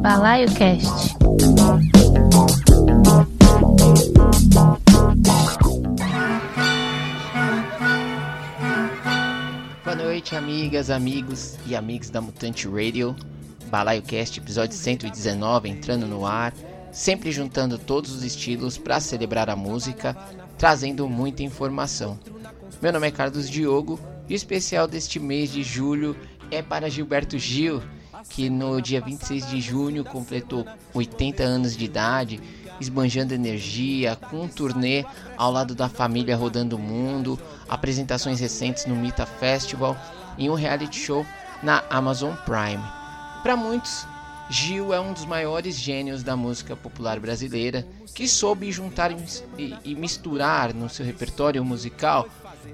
Balaio 0.00 0.46
Cast. 0.54 1.16
Boa 9.84 9.96
noite, 9.96 10.36
amigas, 10.36 10.88
amigos 10.88 11.56
e 11.66 11.74
amigos 11.74 12.10
da 12.10 12.20
Mutante 12.20 12.68
Radio. 12.68 13.16
Balaio 13.66 14.02
Cast, 14.02 14.38
episódio 14.38 14.76
119, 14.76 15.68
entrando 15.68 16.06
no 16.06 16.24
ar, 16.24 16.54
sempre 16.92 17.32
juntando 17.32 17.76
todos 17.76 18.12
os 18.12 18.22
estilos 18.22 18.78
para 18.78 19.00
celebrar 19.00 19.50
a 19.50 19.56
música, 19.56 20.16
trazendo 20.56 21.08
muita 21.08 21.42
informação. 21.42 22.18
Meu 22.80 22.92
nome 22.92 23.08
é 23.08 23.10
Carlos 23.10 23.50
Diogo 23.50 23.98
e 24.28 24.34
o 24.34 24.36
especial 24.36 24.86
deste 24.86 25.18
mês 25.18 25.50
de 25.50 25.64
julho 25.64 26.16
é 26.50 26.62
para 26.62 26.88
Gilberto 26.88 27.36
Gil, 27.36 27.82
que 28.28 28.48
no 28.48 28.80
dia 28.80 29.00
26 29.00 29.48
de 29.48 29.60
junho 29.60 30.04
completou 30.04 30.66
80 30.94 31.42
anos 31.42 31.76
de 31.76 31.84
idade, 31.84 32.40
esbanjando 32.80 33.34
energia, 33.34 34.16
com 34.16 34.42
um 34.42 34.48
turnê 34.48 35.04
ao 35.36 35.50
lado 35.50 35.74
da 35.74 35.88
família 35.88 36.36
rodando 36.36 36.76
o 36.76 36.78
mundo, 36.78 37.38
apresentações 37.68 38.40
recentes 38.40 38.86
no 38.86 38.96
Mita 38.96 39.26
Festival 39.26 39.96
e 40.36 40.48
um 40.48 40.54
reality 40.54 40.98
show 40.98 41.26
na 41.62 41.82
Amazon 41.90 42.34
Prime. 42.44 42.82
Para 43.42 43.56
muitos, 43.56 44.06
Gil 44.50 44.94
é 44.94 45.00
um 45.00 45.12
dos 45.12 45.26
maiores 45.26 45.76
gênios 45.76 46.22
da 46.22 46.34
música 46.34 46.74
popular 46.74 47.20
brasileira, 47.20 47.86
que 48.14 48.26
soube 48.26 48.72
juntar 48.72 49.10
e 49.58 49.94
misturar 49.94 50.72
no 50.72 50.88
seu 50.88 51.04
repertório 51.04 51.64
musical 51.64 52.26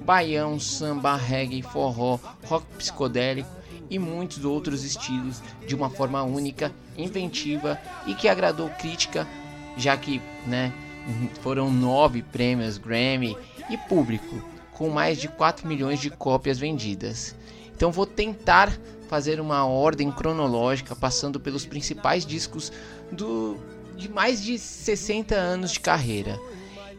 baião, 0.04 0.58
samba, 0.58 1.16
reggae, 1.16 1.62
forró, 1.62 2.18
rock 2.44 2.66
psicodélico 2.78 3.48
e 3.94 3.98
muitos 3.98 4.44
outros 4.44 4.82
estilos 4.82 5.40
de 5.66 5.74
uma 5.74 5.88
forma 5.88 6.22
única, 6.24 6.72
inventiva 6.98 7.78
e 8.06 8.14
que 8.14 8.28
agradou 8.28 8.68
crítica, 8.70 9.26
já 9.76 9.96
que 9.96 10.20
né, 10.46 10.72
foram 11.42 11.70
nove 11.70 12.22
prêmios 12.22 12.76
Grammy 12.76 13.36
e 13.70 13.76
público, 13.76 14.42
com 14.72 14.90
mais 14.90 15.18
de 15.18 15.28
4 15.28 15.66
milhões 15.66 16.00
de 16.00 16.10
cópias 16.10 16.58
vendidas. 16.58 17.36
Então 17.74 17.92
vou 17.92 18.04
tentar 18.04 18.76
fazer 19.08 19.40
uma 19.40 19.64
ordem 19.64 20.10
cronológica, 20.10 20.96
passando 20.96 21.38
pelos 21.38 21.64
principais 21.64 22.26
discos 22.26 22.72
do, 23.12 23.56
de 23.96 24.08
mais 24.08 24.42
de 24.42 24.58
60 24.58 25.36
anos 25.36 25.70
de 25.70 25.78
carreira. 25.78 26.36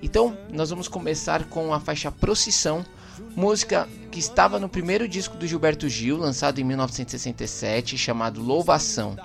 Então, 0.01 0.37
nós 0.49 0.69
vamos 0.69 0.87
começar 0.87 1.45
com 1.45 1.73
a 1.73 1.79
faixa 1.79 2.11
Procissão, 2.11 2.85
música 3.35 3.87
que 4.11 4.19
estava 4.19 4.59
no 4.59 4.69
primeiro 4.69 5.07
disco 5.07 5.37
do 5.37 5.47
Gilberto 5.47 5.89
Gil, 5.89 6.17
lançado 6.17 6.59
em 6.59 6.63
1967, 6.63 7.97
chamado 7.97 8.41
Louvação. 8.41 9.17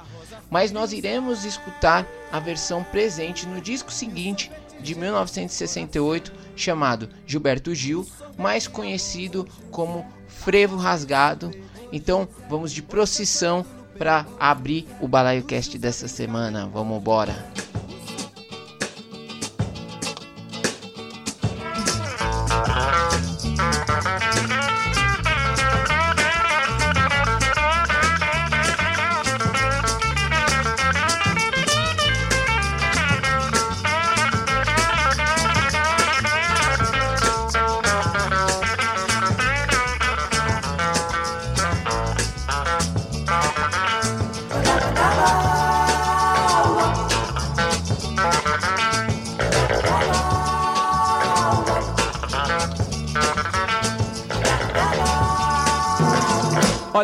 Mas 0.50 0.72
nós 0.72 0.92
iremos 0.92 1.44
escutar 1.44 2.06
a 2.32 2.40
versão 2.40 2.82
presente 2.82 3.46
no 3.46 3.60
disco 3.60 3.92
seguinte, 3.92 4.50
de 4.80 4.94
1968, 4.94 6.32
chamado 6.56 7.08
Gilberto 7.26 7.74
Gil, 7.74 8.06
mais 8.36 8.66
conhecido 8.66 9.46
como 9.70 10.06
Frevo 10.26 10.76
Rasgado. 10.76 11.50
Então, 11.92 12.28
vamos 12.48 12.72
de 12.72 12.82
procissão 12.82 13.64
para 13.98 14.26
abrir 14.38 14.86
o 15.00 15.06
Balaio 15.06 15.44
Cast 15.44 15.78
dessa 15.78 16.08
semana. 16.08 16.66
Vamos 16.66 16.98
embora. 16.98 17.69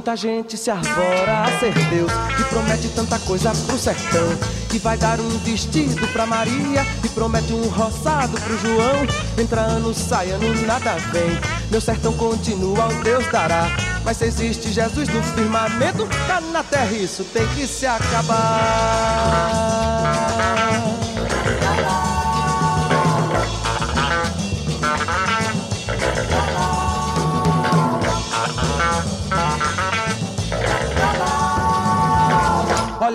Muita 0.00 0.16
gente 0.16 0.56
se 0.56 0.70
arvora 0.70 1.42
a 1.42 1.58
ser 1.58 1.74
Deus 1.90 2.10
e 2.40 2.44
promete 2.44 2.88
tanta 2.88 3.18
coisa 3.18 3.52
pro 3.66 3.76
sertão. 3.78 4.26
Que 4.70 4.78
vai 4.78 4.96
dar 4.96 5.20
um 5.20 5.28
vestido 5.40 6.08
pra 6.08 6.24
Maria 6.24 6.86
e 7.04 7.08
promete 7.10 7.52
um 7.52 7.68
roçado 7.68 8.40
pro 8.40 8.58
João. 8.60 9.06
Entra 9.36 9.60
ano, 9.60 9.92
sai 9.92 10.30
ano, 10.30 10.66
nada 10.66 10.94
vem. 11.12 11.38
Meu 11.70 11.82
sertão 11.82 12.14
continua, 12.14 12.88
o 12.88 13.04
Deus 13.04 13.30
dará. 13.30 13.66
Mas 14.02 14.16
se 14.16 14.24
existe 14.24 14.72
Jesus 14.72 15.06
no 15.10 15.22
firmamento, 15.22 16.08
tá 16.26 16.40
na 16.40 16.62
terra, 16.62 16.92
isso 16.92 17.22
tem 17.24 17.46
que 17.48 17.66
se 17.66 17.84
acabar. 17.84 18.30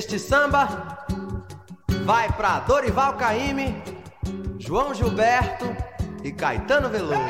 Este 0.00 0.18
samba 0.18 1.04
vai 2.06 2.32
para 2.32 2.60
Dorival 2.60 3.18
Caymmi, 3.18 3.82
João 4.58 4.94
Gilberto 4.94 5.66
e 6.24 6.32
Caetano 6.32 6.88
Veloso. 6.88 7.20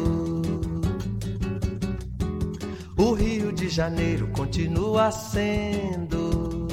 O 2.97 3.13
Rio 3.13 3.53
de 3.53 3.69
Janeiro 3.69 4.27
continua 4.33 5.11
sendo. 5.11 6.67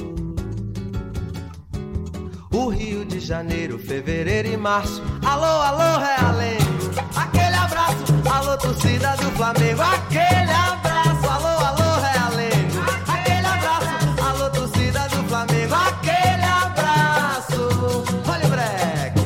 O 2.51 2.67
Rio 2.67 3.05
de 3.05 3.21
Janeiro, 3.21 3.79
fevereiro 3.79 4.49
e 4.49 4.57
março. 4.57 5.01
Alô, 5.25 5.45
alô, 5.45 5.97
Realengo. 5.97 6.64
Alô, 8.55 8.57
torcida 8.57 9.15
do 9.17 9.29
Flamengo. 9.31 9.81
Aquele 9.81 10.51
abraço, 10.51 11.29
alô, 11.29 11.65
alô, 11.65 11.99
Realengo. 11.99 12.79
Aquele 13.05 13.45
abraço, 13.45 14.23
alô, 14.23 14.49
torcida 14.49 15.09
do 15.09 15.23
Flamengo. 15.27 15.73
Aquele 15.73 16.43
abraço. 16.43 18.05
Olha 18.29 18.45
o 18.45 18.49
breque. 18.49 19.21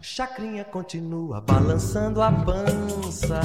Chacrinha 0.00 0.64
continua 0.64 1.42
balançando 1.42 2.22
a 2.22 2.32
pança. 2.32 3.40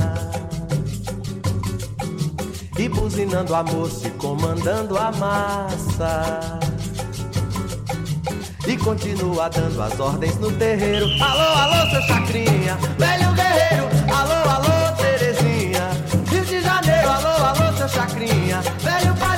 E 2.77 2.87
buzinando 2.87 3.53
a 3.53 3.63
moça 3.63 4.07
e 4.07 4.11
comandando 4.11 4.97
a 4.97 5.11
massa. 5.11 6.59
E 8.65 8.77
continua 8.77 9.49
dando 9.49 9.81
as 9.81 9.99
ordens 9.99 10.37
no 10.37 10.49
terreiro. 10.53 11.05
Alô, 11.21 11.59
alô, 11.59 11.89
seu 11.89 12.01
chacrinha, 12.03 12.77
velho 12.97 13.33
guerreiro. 13.33 13.98
Velho 18.27 19.15
palhaço. 19.15 19.28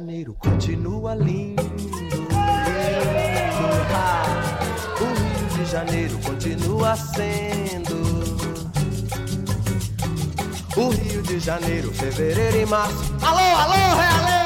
Janeiro 0.00 0.34
continua 0.38 1.14
lindo. 1.14 1.62
lindo. 1.62 2.32
Ah, 3.94 4.24
o 4.98 5.04
Rio 5.04 5.46
de 5.58 5.70
Janeiro 5.70 6.18
continua 6.24 6.96
sendo. 6.96 8.00
O 10.74 10.88
Rio 10.88 11.22
de 11.22 11.38
Janeiro, 11.38 11.92
fevereiro 11.92 12.60
e 12.60 12.64
março. 12.64 13.14
Alô, 13.20 13.56
alô, 13.56 14.00
Realengo! 14.00 14.39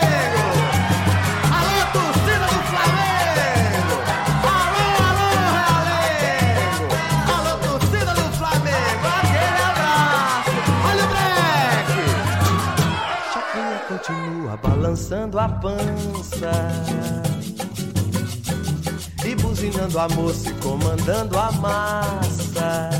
Balançando 14.84 15.38
a 15.38 15.48
pança. 15.48 16.52
E 19.24 19.34
buzinando 19.36 19.98
a 19.98 20.08
moça 20.10 20.50
e 20.50 20.52
comandando 20.54 21.38
a 21.38 21.50
massa. 21.52 22.90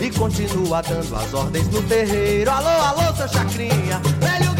E 0.00 0.10
continua 0.10 0.82
dando 0.82 1.14
as 1.14 1.32
ordens 1.32 1.68
no 1.68 1.80
terreiro. 1.84 2.50
Alô, 2.50 2.68
alô, 2.68 3.14
seu 3.14 3.28
chacrinha, 3.28 4.00
velho 4.18 4.53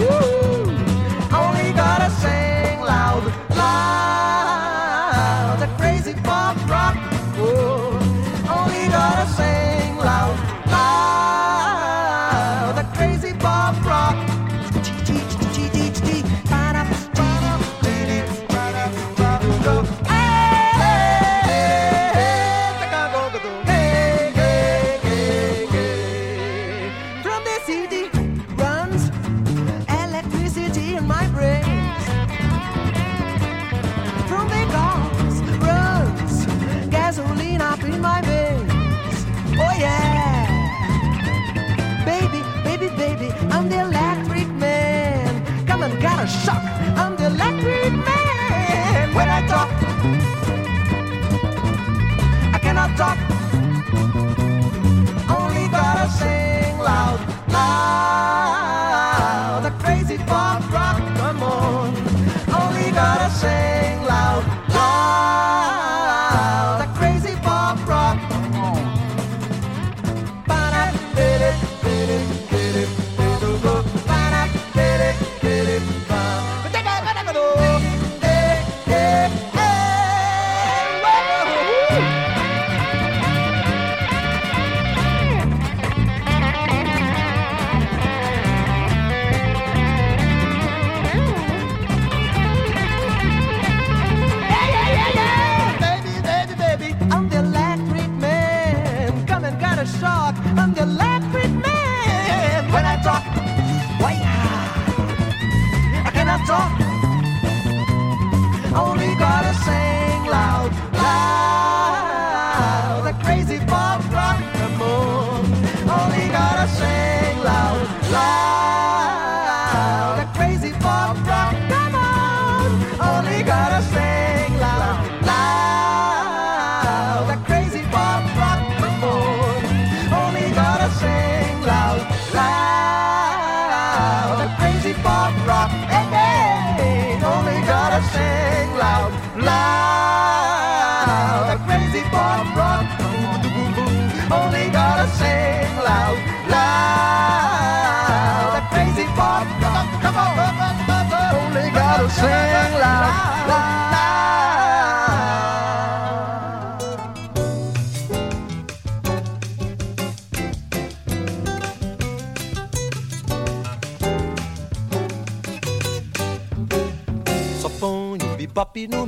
Woo! 0.00 0.39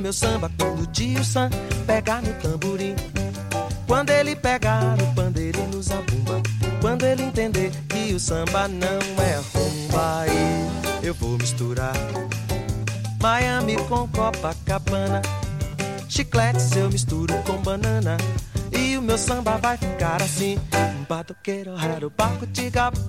meu 0.03 0.11
samba 0.11 0.51
quando 0.59 0.81
o 0.81 0.85
tio 0.87 1.23
Sam 1.23 1.49
pegar 1.87 2.21
no 2.21 2.33
tamborim. 2.33 2.93
Quando 3.87 4.09
ele 4.09 4.35
pegar 4.35 4.97
o 5.01 5.15
pandeiro 5.15 5.57
e 5.57 5.75
nos 5.75 5.89
abumba. 5.91 6.41
Quando 6.81 7.05
ele 7.05 7.23
entender 7.23 7.71
que 7.87 8.13
o 8.13 8.19
samba 8.19 8.67
não 8.67 8.99
é 9.23 9.41
rumba, 9.53 10.19
aí 10.19 11.01
eu 11.01 11.13
vou 11.13 11.37
misturar 11.37 11.93
Miami 13.21 13.77
com 13.87 14.05
Copacabana. 14.09 15.21
Chiclete 16.09 16.77
eu 16.77 16.89
misturo 16.89 17.33
com 17.43 17.61
banana. 17.61 18.17
E 18.73 18.97
o 18.97 19.01
meu 19.01 19.17
samba 19.17 19.57
vai 19.57 19.77
ficar 19.77 20.21
assim. 20.21 20.59
Batoqueiro, 21.07 21.75
raro, 21.75 22.11
paco, 22.11 22.45
tiga, 22.47 22.91
beru 22.91 23.07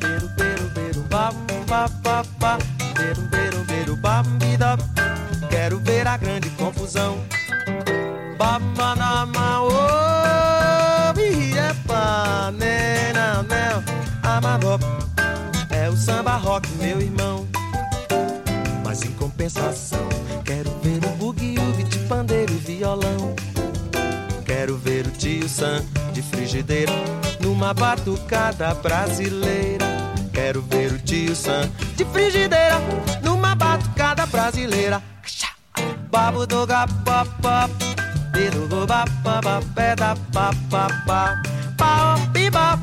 beru, 0.00 0.28
beiro, 0.36 0.68
beiro, 0.70 1.00
bam, 1.02 1.30
papá. 2.02 2.58
beru 2.96 3.22
beru 3.28 3.64
beru, 3.64 3.96
bam, 3.96 4.24
vida, 4.40 4.76
quero 5.62 5.78
ver 5.78 6.08
a 6.08 6.16
grande 6.16 6.50
confusão. 6.50 7.20
Baba 8.36 8.96
na 8.96 9.24
mão, 9.26 9.68
oh, 9.68 11.12
né, 12.52 13.12
é 15.70 15.88
o 15.88 15.96
samba 15.96 16.34
rock, 16.34 16.68
meu 16.80 17.00
irmão. 17.00 17.46
Mas 18.84 19.04
em 19.04 19.12
compensação, 19.12 20.08
quero 20.44 20.68
ver 20.82 20.98
o 21.04 21.10
bugue 21.10 21.54
de 21.84 21.98
pandeiro 22.08 22.52
e 22.52 22.56
violão. 22.56 23.32
Quero 24.44 24.76
ver 24.76 25.06
o 25.06 25.10
tio 25.12 25.48
Sam 25.48 25.84
de 26.12 26.22
frigideira 26.22 26.92
numa 27.38 27.72
batucada 27.72 28.74
brasileira. 28.74 29.86
Quero 30.32 30.60
ver 30.62 30.90
o 30.90 30.98
tio 30.98 31.36
Sam 31.36 31.70
de 31.94 32.04
frigideira 32.06 32.80
numa 33.22 33.54
batucada 33.54 34.26
brasileira. 34.26 35.00
Babu 36.12 36.46
do 36.46 36.66
ga 36.66 36.86
pa 37.06 37.24
pa, 37.40 37.66
do 38.52 38.68
go 38.68 38.86
ba 38.86 39.06
pa 39.24 39.40
ba 39.40 39.62
pé 39.74 39.96
da 39.96 40.14
pa. 41.06 41.32
Pa 41.78 42.18
piba, 42.34 42.78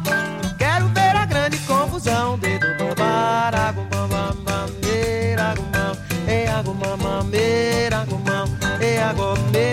quero 0.57 0.87
ver 0.95 1.15
a 1.15 1.25
grande 1.27 1.59
confusão. 1.67 2.39
Dedo 2.39 2.65
go 2.79 2.95
ba 2.95 3.51
go 3.75 3.83
go 3.91 4.07
mam, 4.07 5.93
e 6.27 6.47
ago 6.47 6.73
mama, 6.73 7.23
meira 7.25 8.03
go 8.09 8.17
mam, 8.25 8.47
e 8.81 8.97
ago 8.97 9.37
me. 9.53 9.69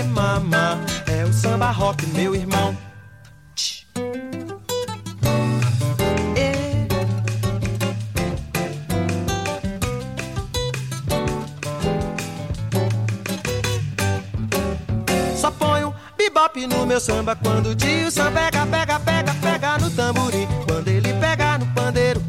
É 1.06 1.24
o 1.24 1.32
samba 1.32 1.70
rock, 1.70 2.04
meu 2.08 2.34
irmão. 2.34 2.76
Bop 16.46 16.66
no 16.66 16.86
meu 16.86 17.00
samba 17.00 17.34
quando 17.36 17.70
o 17.70 17.74
tio 17.74 18.10
Sam 18.10 18.32
pega, 18.32 18.66
pega, 18.66 19.00
pega, 19.00 19.34
pega 19.34 19.78
no 19.78 19.90
tamborim. 19.90 20.46
Quando 20.66 20.88
ele 20.88 21.12
pega 21.14 21.58
no 21.58 21.66
pandeiro 21.66 22.22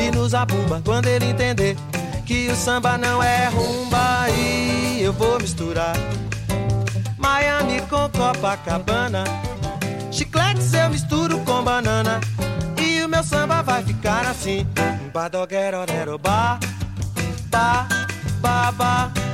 e 0.00 0.10
nos 0.10 0.34
abumba. 0.34 0.80
Quando 0.84 1.06
ele 1.06 1.26
entender 1.26 1.76
que 2.24 2.48
o 2.48 2.56
samba 2.56 2.96
não 2.96 3.22
é 3.22 3.48
rumba 3.48 4.28
e 4.30 5.02
eu 5.02 5.12
vou 5.12 5.38
misturar 5.40 5.94
Miami 7.18 7.80
com 7.82 8.08
Copacabana. 8.10 9.24
Chicletes 10.10 10.72
eu 10.72 10.90
misturo 10.90 11.38
com 11.40 11.62
banana 11.62 12.20
e 12.80 13.02
o 13.02 13.08
meu 13.08 13.24
samba 13.24 13.62
vai 13.62 13.82
ficar 13.82 14.26
assim. 14.26 14.66
Badoguero, 15.12 15.84
ba, 16.18 16.58
ba, 17.50 17.88
ba, 18.40 18.72
ba, 18.72 18.72
ba, 18.72 18.72
ba, 18.72 19.33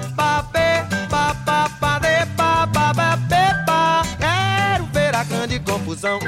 confusão. 6.01 6.19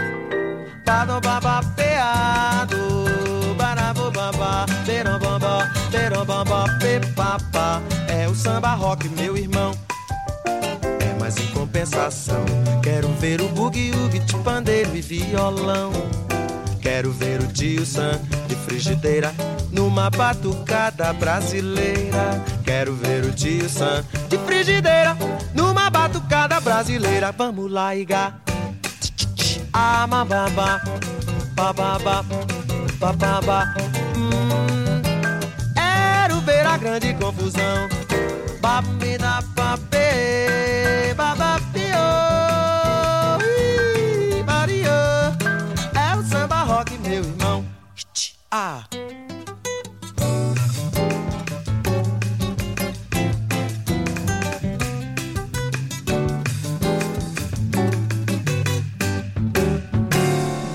Bado 0.85 1.21
baba 1.21 1.61
peado, 1.75 2.77
barabo 3.57 4.11
baba, 4.11 4.67
berom 4.85 5.19
bamba, 5.19 5.71
berom 5.91 6.25
bamba, 6.25 6.65
pepapa. 6.79 7.83
É 8.09 8.29
o 8.29 8.35
samba 8.35 8.75
rock, 8.75 9.09
meu 9.09 9.37
irmão. 9.37 9.73
É 11.01 11.19
mais 11.19 11.39
em 11.39 11.47
compensação. 11.49 12.45
Quero 12.83 13.09
ver 13.15 13.41
o 13.41 13.49
bugue-ugue 13.49 14.19
de 14.19 14.37
pandeiro 14.39 14.95
e 14.95 15.01
violão. 15.01 15.93
Quero 16.81 17.13
ver 17.13 17.41
o 17.41 17.47
tio 17.47 17.87
Sam 17.87 18.21
de 18.49 18.57
frigideira 18.57 19.33
numa 19.71 20.11
batucada 20.11 21.13
brasileira. 21.13 22.43
Quero 22.65 22.95
ver 22.95 23.25
o 23.25 23.33
tio 23.33 23.69
Sam 23.69 24.05
de 24.29 24.37
frigideira 24.39 25.17
numa 25.55 25.89
batucada 25.89 26.61
brasileira. 26.61 27.33
Vamos 27.33 27.71
lá, 27.71 27.95
Iga. 27.95 28.43
Ah, 29.73 30.07
bababa, 30.07 30.83
bababa, 31.55 32.25
bababa. 32.99 33.75
Hum, 34.17 35.03
era 35.77 36.35
o 36.35 36.41
ver 36.43 36.67
a 36.67 36.77
grande 36.77 37.15
confusão. 37.15 37.89
Babina, 38.61 39.43
babê, 39.55 41.15
babapio. 41.17 41.83
É 45.95 46.17
o 46.17 46.23
samba 46.25 46.63
rock, 46.63 46.99
meu 46.99 47.25
irmão. 47.25 47.65
Ah. 48.51 48.85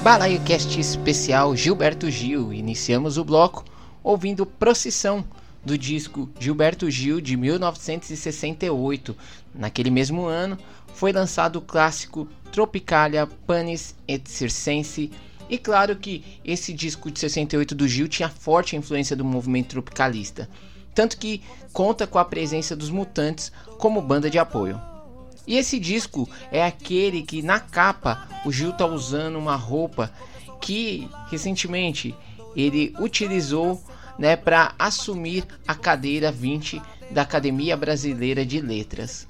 Balaio 0.07 0.39
Cast 0.39 0.79
especial 0.79 1.53
Gilberto 1.53 2.09
Gil. 2.09 2.53
Iniciamos 2.53 3.17
o 3.17 3.25
bloco 3.25 3.65
ouvindo 4.01 4.45
Procissão 4.45 5.21
do 5.65 5.77
disco 5.77 6.29
Gilberto 6.39 6.89
Gil 6.89 7.19
de 7.19 7.35
1968. 7.35 9.13
Naquele 9.53 9.89
mesmo 9.89 10.25
ano 10.25 10.57
foi 10.93 11.11
lançado 11.11 11.57
o 11.57 11.61
clássico 11.61 12.25
Tropicalia 12.53 13.27
Panis 13.45 13.95
et 14.07 14.25
Circense. 14.29 15.11
E 15.49 15.57
claro 15.57 15.97
que 15.97 16.23
esse 16.45 16.71
disco 16.71 17.11
de 17.11 17.19
68 17.19 17.75
do 17.75 17.85
Gil 17.85 18.07
tinha 18.07 18.29
forte 18.29 18.77
influência 18.77 19.13
do 19.13 19.25
movimento 19.25 19.71
tropicalista, 19.71 20.49
tanto 20.95 21.17
que 21.17 21.41
conta 21.73 22.07
com 22.07 22.17
a 22.17 22.23
presença 22.23 22.77
dos 22.77 22.89
Mutantes 22.89 23.51
como 23.77 24.01
banda 24.01 24.29
de 24.29 24.39
apoio. 24.39 24.79
E 25.47 25.55
esse 25.55 25.79
disco 25.79 26.29
é 26.51 26.63
aquele 26.63 27.23
que 27.23 27.41
na 27.41 27.59
capa 27.59 28.27
o 28.45 28.51
Gil 28.51 28.73
tá 28.73 28.85
usando 28.85 29.37
uma 29.37 29.55
roupa 29.55 30.11
que 30.59 31.09
recentemente 31.31 32.13
ele 32.55 32.93
utilizou 32.99 33.81
né, 34.19 34.35
para 34.35 34.73
assumir 34.77 35.45
a 35.65 35.73
cadeira 35.73 36.31
20 36.31 36.81
da 37.09 37.21
Academia 37.21 37.77
Brasileira 37.77 38.45
de 38.45 38.59
Letras. 38.59 39.25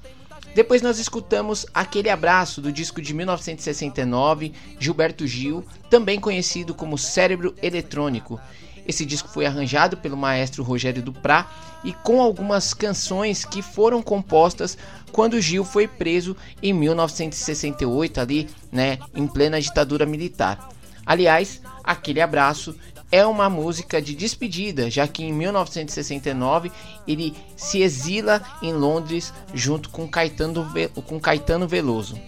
Depois 0.54 0.82
nós 0.82 0.98
escutamos 0.98 1.66
Aquele 1.72 2.10
Abraço 2.10 2.60
do 2.60 2.72
disco 2.72 3.00
de 3.00 3.14
1969, 3.14 4.52
Gilberto 4.80 5.24
Gil, 5.24 5.64
também 5.88 6.18
conhecido 6.18 6.74
como 6.74 6.98
Cérebro 6.98 7.54
Eletrônico, 7.62 8.40
esse 8.88 9.04
disco 9.04 9.28
foi 9.28 9.44
arranjado 9.44 9.98
pelo 9.98 10.16
maestro 10.16 10.64
Rogério 10.64 11.02
Duprá 11.02 11.46
e 11.84 11.92
com 11.92 12.20
algumas 12.20 12.74
canções 12.74 13.44
que 13.44 13.62
foram 13.62 14.02
compostas 14.02 14.76
quando 15.12 15.40
Gil 15.40 15.64
foi 15.64 15.88
preso 15.88 16.36
em 16.62 16.72
1968 16.72 18.20
ali, 18.20 18.48
né, 18.70 18.98
em 19.14 19.26
plena 19.26 19.60
ditadura 19.60 20.04
militar. 20.04 20.68
Aliás, 21.04 21.60
aquele 21.82 22.20
abraço 22.20 22.74
é 23.10 23.24
uma 23.24 23.48
música 23.48 24.02
de 24.02 24.14
despedida, 24.14 24.90
já 24.90 25.08
que 25.08 25.24
em 25.24 25.32
1969 25.32 26.70
ele 27.06 27.34
se 27.56 27.80
exila 27.80 28.42
em 28.60 28.72
Londres 28.72 29.32
junto 29.54 29.88
com 29.88 30.06
Caetano, 30.06 30.70
com 31.06 31.18
Caetano 31.18 31.66
Veloso. 31.66 32.18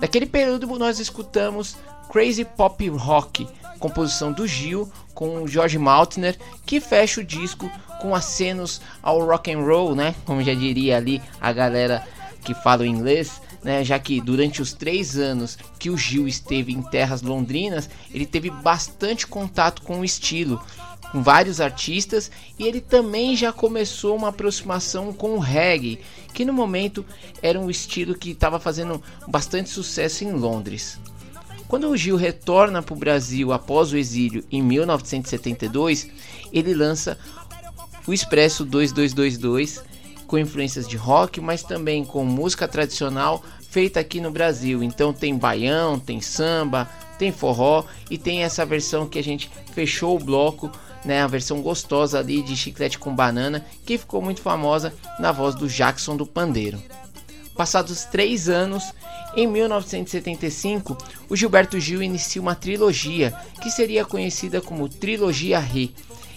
Naquele 0.00 0.26
período 0.26 0.66
nós 0.78 0.98
escutamos 0.98 1.76
Crazy 2.10 2.44
Pop 2.44 2.88
Rock, 2.88 3.46
composição 3.78 4.32
do 4.32 4.46
Gil 4.46 4.90
com 5.14 5.46
George 5.46 5.78
Maltner, 5.78 6.36
que 6.66 6.80
fecha 6.80 7.20
o 7.20 7.24
disco 7.24 7.70
com 8.00 8.14
acenos 8.14 8.80
ao 9.02 9.24
rock 9.24 9.52
and 9.52 9.60
roll, 9.60 9.94
né? 9.94 10.14
Como 10.24 10.42
já 10.42 10.54
diria 10.54 10.96
ali 10.96 11.22
a 11.40 11.52
galera 11.52 12.06
que 12.42 12.54
fala 12.54 12.86
inglês, 12.86 13.40
né? 13.62 13.84
Já 13.84 13.98
que 13.98 14.20
durante 14.20 14.62
os 14.62 14.72
três 14.72 15.16
anos 15.16 15.58
que 15.78 15.90
o 15.90 15.96
Gil 15.96 16.26
esteve 16.26 16.72
em 16.72 16.82
terras 16.82 17.22
londrinas, 17.22 17.88
ele 18.12 18.26
teve 18.26 18.50
bastante 18.50 19.26
contato 19.26 19.82
com 19.82 20.00
o 20.00 20.04
estilo, 20.04 20.60
com 21.12 21.22
vários 21.22 21.60
artistas 21.60 22.30
e 22.58 22.66
ele 22.66 22.80
também 22.80 23.36
já 23.36 23.52
começou 23.52 24.16
uma 24.16 24.28
aproximação 24.28 25.12
com 25.12 25.36
o 25.36 25.38
reggae, 25.38 26.00
que 26.32 26.44
no 26.44 26.52
momento 26.52 27.04
era 27.42 27.58
um 27.58 27.70
estilo 27.70 28.14
que 28.14 28.30
estava 28.30 28.58
fazendo 28.58 29.02
bastante 29.28 29.68
sucesso 29.70 30.24
em 30.24 30.32
Londres. 30.32 30.98
Quando 31.70 31.88
o 31.88 31.96
Gil 31.96 32.16
retorna 32.16 32.82
para 32.82 32.94
o 32.94 32.98
Brasil 32.98 33.52
após 33.52 33.92
o 33.92 33.96
exílio 33.96 34.44
em 34.50 34.60
1972, 34.60 36.08
ele 36.52 36.74
lança 36.74 37.16
o 38.06 38.12
Expresso 38.12 38.64
2222 38.64 39.82
com 40.26 40.38
influências 40.38 40.86
de 40.86 40.96
rock, 40.96 41.40
mas 41.40 41.62
também 41.62 42.04
com 42.04 42.24
música 42.24 42.68
tradicional 42.68 43.42
feita 43.68 44.00
aqui 44.00 44.20
no 44.20 44.30
Brasil. 44.30 44.82
Então 44.82 45.12
tem 45.12 45.36
baião, 45.36 45.98
tem 45.98 46.20
samba, 46.20 46.88
tem 47.18 47.32
forró 47.32 47.84
e 48.10 48.16
tem 48.16 48.42
essa 48.42 48.64
versão 48.64 49.08
que 49.08 49.18
a 49.18 49.22
gente 49.22 49.50
fechou 49.72 50.16
o 50.16 50.24
bloco, 50.24 50.70
né, 51.04 51.22
a 51.22 51.26
versão 51.26 51.60
gostosa 51.60 52.18
ali 52.18 52.42
de 52.42 52.56
chiclete 52.56 52.98
com 52.98 53.14
banana, 53.14 53.64
que 53.84 53.98
ficou 53.98 54.22
muito 54.22 54.40
famosa 54.40 54.94
na 55.18 55.32
voz 55.32 55.54
do 55.54 55.68
Jackson 55.68 56.16
do 56.16 56.26
Pandeiro. 56.26 56.80
Passados 57.56 58.04
três 58.04 58.48
anos, 58.48 58.92
em 59.36 59.46
1975, 59.46 60.96
o 61.28 61.36
Gilberto 61.36 61.78
Gil 61.78 62.02
inicia 62.02 62.40
uma 62.40 62.54
trilogia 62.54 63.32
que 63.62 63.70
seria 63.70 64.04
conhecida 64.04 64.60
como 64.60 64.88
Trilogia 64.88 65.58
Re. 65.58 65.94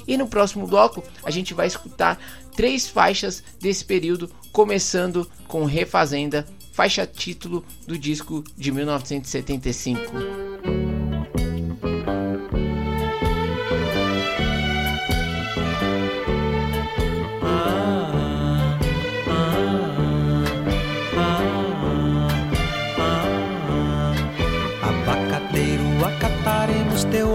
E 0.08 0.18
no 0.18 0.28
próximo 0.28 0.68
bloco 0.68 1.04
a 1.24 1.32
gente 1.32 1.54
vai 1.54 1.68
escutar 1.68 2.20
três 2.56 2.88
faixas 2.88 3.44
desse 3.60 3.86
período, 3.86 4.30
começando 4.52 5.30
com 5.48 5.66
Refazenda, 5.66 6.46
faixa 6.72 7.06
título 7.06 7.64
do 7.88 7.98
disco 7.98 8.44
de 8.58 8.72
1975. 8.72 10.73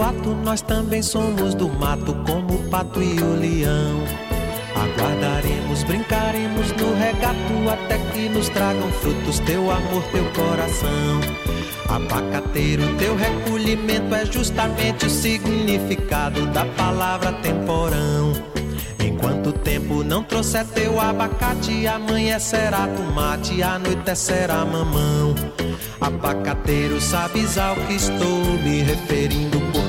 Teu 0.09 0.19
ato, 0.19 0.29
nós 0.43 0.61
também 0.61 1.01
somos 1.01 1.53
do 1.53 1.69
mato, 1.69 2.13
como 2.25 2.55
o 2.55 2.69
pato 2.69 3.01
e 3.01 3.19
o 3.21 3.35
leão. 3.35 4.03
Aguardaremos, 4.75 5.83
brincaremos 5.83 6.71
no 6.73 6.95
regato 6.95 7.69
até 7.71 7.97
que 8.13 8.29
nos 8.29 8.49
tragam 8.49 8.89
frutos 8.93 9.39
teu 9.39 9.69
amor, 9.71 10.03
teu 10.11 10.25
coração. 10.31 11.19
Abacateiro, 11.87 12.83
teu 12.97 13.15
recolhimento 13.15 14.13
é 14.13 14.25
justamente 14.25 15.05
o 15.05 15.09
significado 15.09 16.45
da 16.47 16.65
palavra 16.65 17.33
temporão. 17.33 18.33
Enquanto 19.03 19.47
o 19.47 19.53
tempo 19.53 20.03
não 20.03 20.23
trouxer 20.23 20.65
teu 20.67 20.99
abacate, 20.99 21.87
amanhã 21.87 22.39
será 22.39 22.87
tomate, 22.87 23.61
anoitecerá 23.61 24.63
mamão. 24.65 25.35
Abacateiro, 25.99 27.01
sabes 27.01 27.57
ao 27.57 27.75
que 27.75 27.93
estou 27.93 28.43
me 28.63 28.81
referindo, 28.83 29.59
todo 29.73 29.88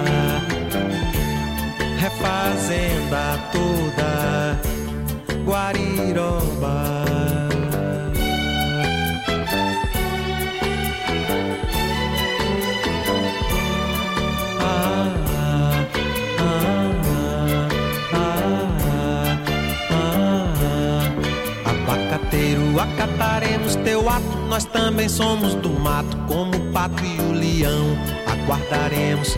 refazenda 2.01 3.37
toda, 3.51 4.59
Guariroba. 5.45 7.01
acataremos 22.81 23.75
teu 23.77 24.09
ato, 24.09 24.37
nós 24.49 24.65
também 24.65 25.07
somos 25.07 25.53
do 25.55 25.69
mato, 25.69 26.17
como 26.27 26.55
o 26.55 26.71
pato 26.71 27.03
e 27.05 27.21
o 27.21 27.31
leão. 27.31 27.97
Aguardaremos, 28.25 29.37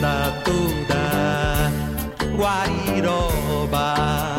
refazenda 0.00 0.32
toda, 0.44 1.70
Guairoba. 2.36 4.29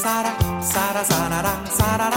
Sara, 0.00 0.32
Sara, 0.62 1.04
Sara, 1.04 1.52
Sara, 1.66 2.10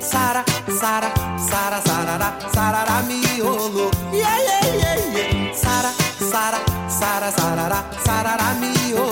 Sara, 0.00 0.44
Sara, 0.66 1.12
Sara, 1.38 1.80
Sara, 1.80 1.80
Sara, 1.80 2.50
Sara. 2.52 3.02
Mi 3.06 3.20
miolo. 3.20 3.90
Yeah, 4.12 4.36
yeah, 4.48 4.74
yeah, 4.82 4.98
yeah. 5.14 5.52
Sara, 5.54 5.90
Sara, 6.18 6.58
Sara, 6.88 7.30
Sara, 7.30 7.84
Sara, 8.04 8.48
miolo. 8.58 9.11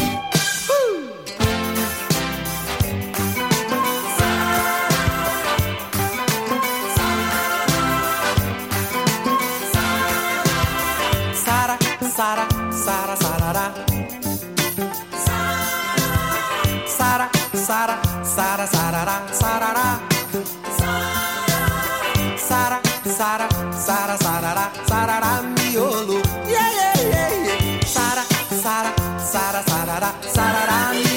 Sara, 23.81 24.15
Sara, 24.15 24.17
sarará, 24.17 24.71
sarará, 24.87 25.41
miolo. 25.41 26.21
Yeah, 26.45 26.69
yeah, 26.71 26.93
yeah, 27.01 27.45
yeah. 27.45 27.85
Sara, 27.85 28.23
Sara, 28.51 28.93
Sara, 29.17 29.63
sarará, 29.63 30.13
sarará, 30.21 30.91
miolo. 30.93 31.10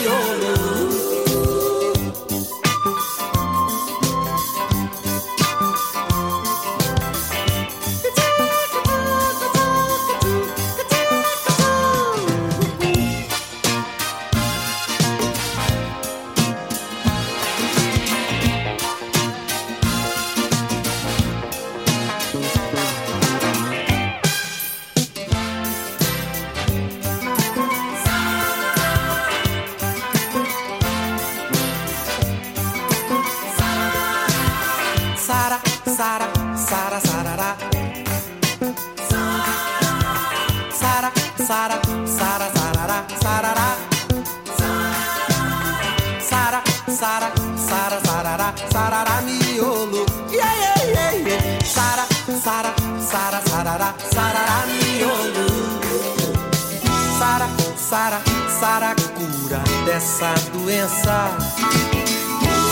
Essa 59.94 60.34
doença. 60.52 61.30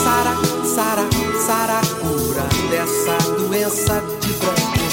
Sara, 0.02 0.34
Sara, 0.64 1.08
Sara, 1.46 1.80
cura 2.00 2.48
dessa 2.68 3.16
doença 3.34 4.02
de 4.20 4.32
branco, 4.34 4.88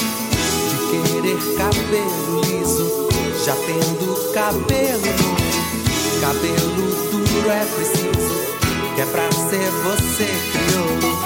de 0.70 0.78
querer 0.92 1.40
cabelo 1.58 2.42
liso, 2.42 3.10
já 3.44 3.56
tendo 3.56 4.32
cabelo. 4.32 5.12
Cabelo 6.22 6.90
duro 7.10 7.50
é 7.50 7.66
preciso, 7.66 8.36
que 8.94 9.02
é 9.02 9.06
pra 9.06 9.32
ser 9.32 9.72
você 9.84 10.28
crioulo. 10.52 11.19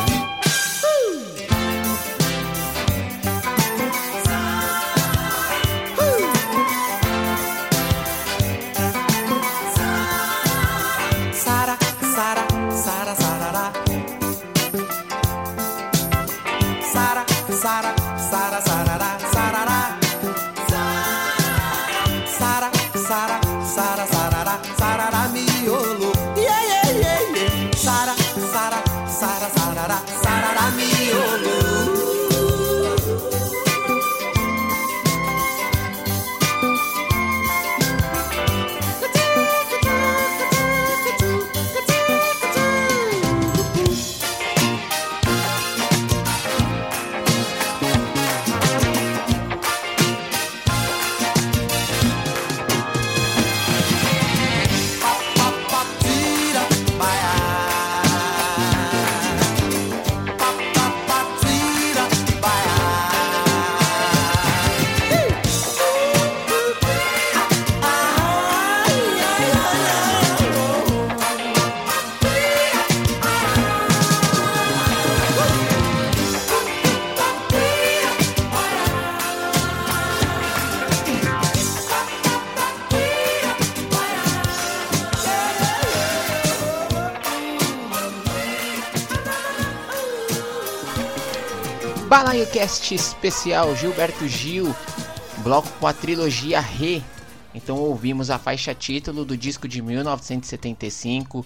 Balaio 92.64 92.70
Cast 92.70 92.96
especial 92.96 93.76
Gilberto 93.76 94.26
Gil, 94.26 94.74
bloco 95.40 95.68
com 95.82 95.86
a 95.86 95.92
trilogia 95.92 96.62
Re. 96.62 97.04
Então 97.54 97.76
ouvimos 97.76 98.30
a 98.30 98.40
faixa 98.40 98.74
título 98.74 99.26
do 99.26 99.36
disco 99.36 99.68
de 99.68 99.82
1975, 99.82 101.46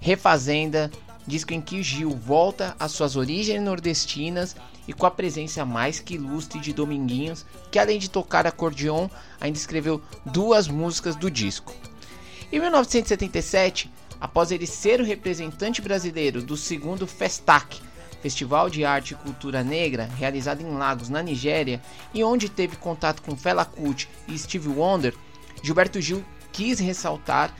Refazenda, 0.00 0.90
disco 1.24 1.54
em 1.54 1.60
que 1.60 1.84
Gil 1.84 2.10
volta 2.10 2.74
às 2.80 2.90
suas 2.90 3.14
origens 3.14 3.62
nordestinas 3.62 4.56
e 4.88 4.92
com 4.92 5.06
a 5.06 5.10
presença 5.10 5.64
mais 5.64 6.00
que 6.00 6.14
ilustre 6.14 6.58
de 6.58 6.72
Dominguinhos, 6.72 7.46
que 7.70 7.78
além 7.78 8.00
de 8.00 8.10
tocar 8.10 8.44
acordeon, 8.44 9.08
ainda 9.40 9.56
escreveu 9.56 10.02
duas 10.24 10.66
músicas 10.66 11.14
do 11.14 11.30
disco. 11.30 11.72
Em 12.50 12.58
1977, 12.58 13.88
após 14.20 14.50
ele 14.50 14.66
ser 14.66 15.00
o 15.00 15.04
representante 15.04 15.80
brasileiro 15.80 16.42
do 16.42 16.56
segundo 16.56 17.06
Festac, 17.06 17.80
Festival 18.22 18.68
de 18.70 18.84
Arte 18.84 19.12
e 19.12 19.16
Cultura 19.16 19.62
Negra, 19.62 20.08
realizado 20.18 20.60
em 20.60 20.76
Lagos, 20.76 21.08
na 21.08 21.22
Nigéria, 21.22 21.80
e 22.12 22.24
onde 22.24 22.48
teve 22.48 22.76
contato 22.76 23.22
com 23.22 23.36
Fela 23.36 23.64
Kuti 23.64 24.08
e 24.28 24.38
Steve 24.38 24.68
Wonder, 24.68 25.14
Gilberto 25.62 26.00
Gil 26.00 26.24
quis 26.52 26.78
ressaltar 26.78 27.54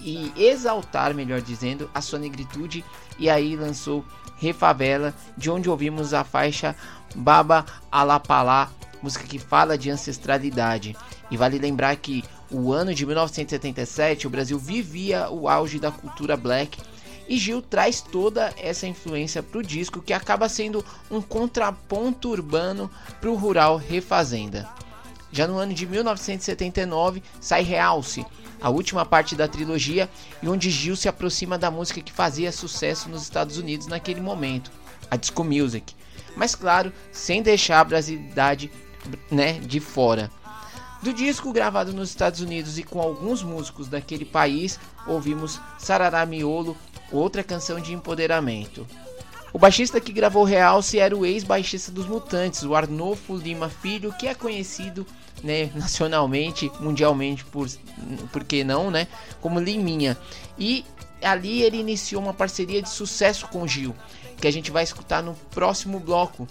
e 0.00 0.32
exaltar, 0.36 1.14
melhor 1.14 1.40
dizendo, 1.40 1.90
a 1.94 2.00
sua 2.00 2.18
negritude 2.18 2.84
e 3.18 3.28
aí 3.28 3.56
lançou 3.56 4.04
Refavela, 4.36 5.12
de 5.36 5.50
onde 5.50 5.68
ouvimos 5.68 6.14
a 6.14 6.22
faixa 6.22 6.76
Baba 7.14 7.66
Alapalá, 7.90 8.70
música 9.02 9.24
que 9.24 9.38
fala 9.38 9.76
de 9.76 9.90
ancestralidade. 9.90 10.96
E 11.28 11.36
vale 11.36 11.58
lembrar 11.58 11.96
que 11.96 12.24
o 12.50 12.72
ano 12.72 12.94
de 12.94 13.04
1977 13.04 14.26
o 14.26 14.30
Brasil 14.30 14.58
vivia 14.58 15.28
o 15.28 15.48
auge 15.48 15.80
da 15.80 15.90
cultura 15.90 16.36
black 16.36 16.78
e 17.28 17.36
Gil 17.36 17.60
traz 17.60 18.00
toda 18.00 18.52
essa 18.56 18.86
influência 18.86 19.42
para 19.42 19.58
o 19.58 19.62
disco 19.62 20.00
que 20.00 20.12
acaba 20.12 20.48
sendo 20.48 20.84
um 21.10 21.20
contraponto 21.20 22.30
urbano 22.30 22.90
para 23.20 23.30
o 23.30 23.36
rural 23.36 23.76
refazenda. 23.76 24.68
Já 25.30 25.46
no 25.46 25.58
ano 25.58 25.74
de 25.74 25.86
1979 25.86 27.22
sai 27.38 27.62
Realce, 27.62 28.24
a 28.60 28.70
última 28.70 29.04
parte 29.04 29.36
da 29.36 29.46
trilogia 29.46 30.08
e 30.42 30.48
onde 30.48 30.70
Gil 30.70 30.96
se 30.96 31.08
aproxima 31.08 31.58
da 31.58 31.70
música 31.70 32.00
que 32.00 32.10
fazia 32.10 32.50
sucesso 32.50 33.08
nos 33.08 33.22
Estados 33.22 33.58
Unidos 33.58 33.86
naquele 33.86 34.20
momento, 34.20 34.70
a 35.10 35.16
disco 35.16 35.44
music. 35.44 35.94
Mas 36.34 36.54
claro, 36.54 36.92
sem 37.12 37.42
deixar 37.42 37.80
a 37.80 37.84
brasilidade 37.84 38.70
né, 39.30 39.54
de 39.54 39.80
fora. 39.80 40.30
Do 41.02 41.12
disco 41.12 41.52
gravado 41.52 41.92
nos 41.92 42.08
Estados 42.08 42.40
Unidos 42.40 42.76
e 42.76 42.82
com 42.82 43.00
alguns 43.00 43.42
músicos 43.42 43.86
daquele 43.86 44.24
país, 44.24 44.80
ouvimos 45.06 45.60
Sarará 45.78 46.26
Miolo 46.26 46.76
outra 47.10 47.42
canção 47.42 47.80
de 47.80 47.92
empoderamento. 47.92 48.86
O 49.52 49.58
baixista 49.58 50.00
que 50.00 50.12
gravou 50.12 50.44
Realce 50.44 50.98
era 50.98 51.16
o 51.16 51.24
ex-baixista 51.24 51.90
dos 51.90 52.06
Mutantes, 52.06 52.62
o 52.62 52.74
Arnolfo 52.74 53.36
Lima 53.36 53.68
Filho, 53.68 54.12
que 54.12 54.28
é 54.28 54.34
conhecido 54.34 55.06
né, 55.42 55.70
nacionalmente, 55.74 56.70
mundialmente, 56.80 57.44
por, 57.46 57.68
por 58.30 58.44
que 58.44 58.62
não, 58.62 58.90
né, 58.90 59.06
como 59.40 59.58
Liminha. 59.58 60.16
E 60.58 60.84
ali 61.22 61.62
ele 61.62 61.78
iniciou 61.78 62.22
uma 62.22 62.34
parceria 62.34 62.82
de 62.82 62.90
sucesso 62.90 63.48
com 63.48 63.66
Gil, 63.66 63.94
que 64.40 64.46
a 64.46 64.52
gente 64.52 64.70
vai 64.70 64.84
escutar 64.84 65.22
no 65.22 65.34
próximo 65.50 65.98
bloco. 65.98 66.46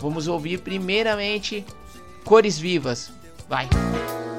Vamos 0.00 0.26
ouvir 0.26 0.60
primeiramente 0.60 1.64
Cores 2.24 2.58
Vivas. 2.58 3.12
Vai! 3.48 3.68
zangada 3.68 4.33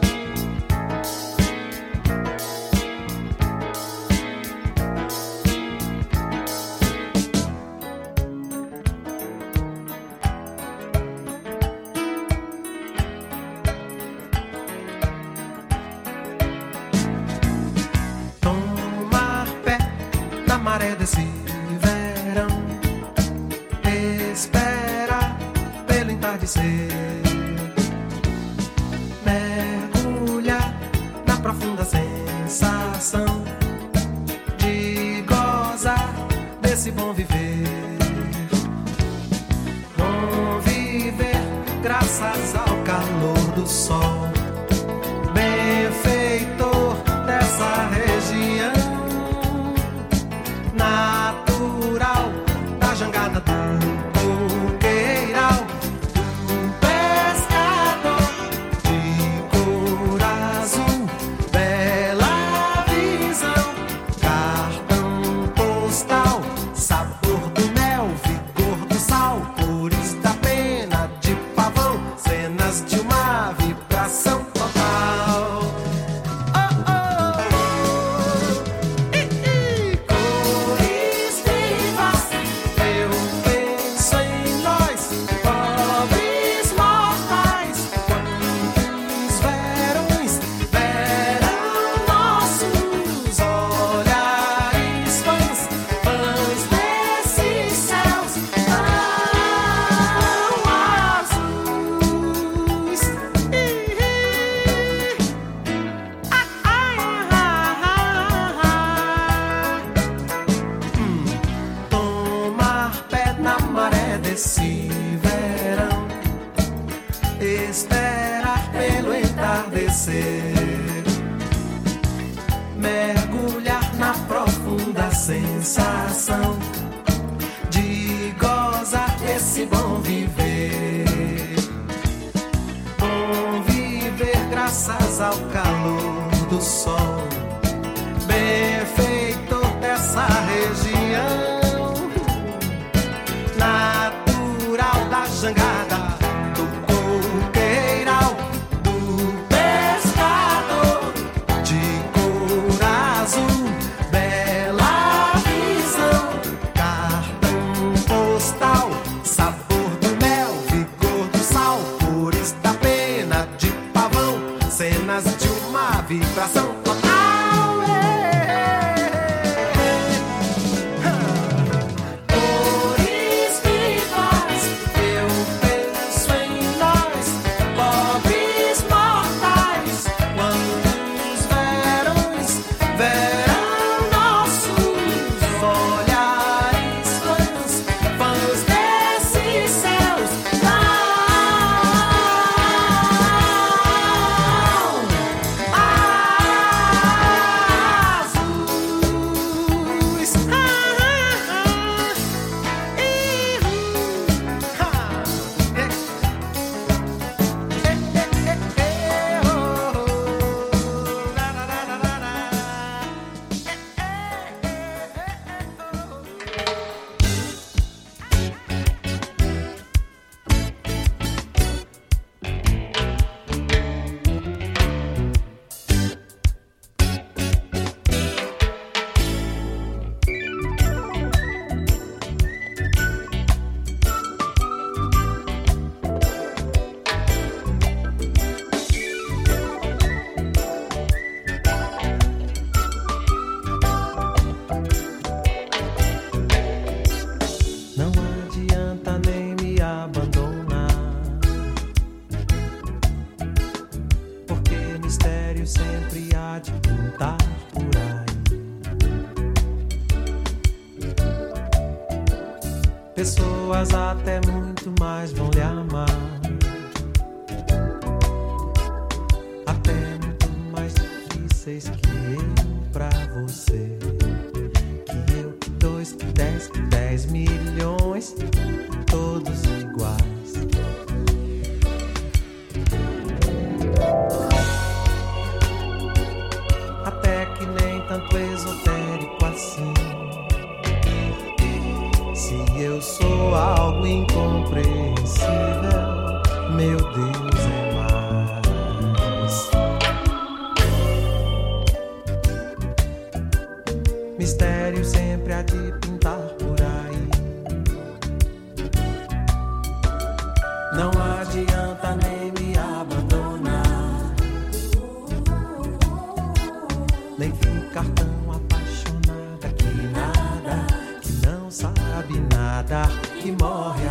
É 322.96 324.05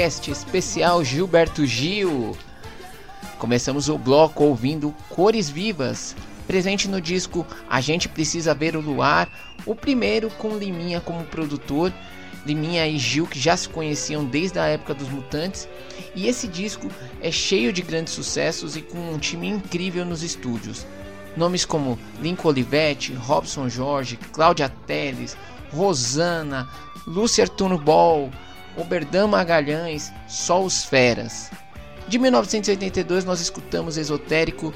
Especial 0.07 1.03
Gilberto 1.03 1.67
Gil. 1.67 2.37
Começamos 3.41 3.89
o 3.89 3.99
bloco 3.99 4.45
ouvindo 4.45 4.95
Cores 5.09 5.51
Vivas, 5.51 6.15
presente 6.47 6.87
no 6.87 7.01
disco 7.01 7.45
A 7.69 7.81
Gente 7.81 8.09
Precisa 8.09 8.55
Ver 8.55 8.77
o 8.77 8.81
Luar, 8.81 9.29
o 9.67 9.75
primeiro 9.75 10.31
com 10.31 10.57
Liminha 10.57 11.01
como 11.01 11.25
produtor. 11.25 11.93
Liminha 12.47 12.87
e 12.87 12.97
Gil 12.99 13.27
que 13.27 13.37
já 13.37 13.57
se 13.57 13.69
conheciam 13.69 14.25
desde 14.25 14.61
a 14.61 14.67
época 14.67 14.95
dos 14.95 15.09
Mutantes, 15.09 15.69
e 16.15 16.29
esse 16.29 16.47
disco 16.47 16.89
é 17.21 17.33
cheio 17.33 17.73
de 17.73 17.83
grandes 17.83 18.15
sucessos 18.15 18.77
e 18.77 18.83
com 18.83 19.13
um 19.13 19.19
time 19.19 19.49
incrível 19.49 20.05
nos 20.05 20.23
estúdios. 20.23 20.87
Nomes 21.37 21.65
como 21.65 21.99
Lincoln 22.23 22.51
Olivetti, 22.51 23.13
Robson 23.13 23.69
Jorge, 23.69 24.17
Cláudia 24.33 24.69
Teles, 24.87 25.37
Rosana, 25.73 26.69
Lúcia 27.05 27.43
Arturo 27.43 27.77
Ball, 27.77 28.31
Oberdan 28.77 29.29
Magalhães, 29.29 30.13
só 30.27 30.63
os 30.63 30.85
feras. 30.85 31.51
De 32.09 32.19
1982 32.19 33.25
nós 33.25 33.41
escutamos 33.41 33.97
Esotérico 33.97 34.73